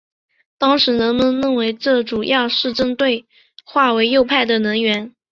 [0.57, 3.27] 当时人们认为这主要是针对
[3.63, 5.13] 划为右派的人员。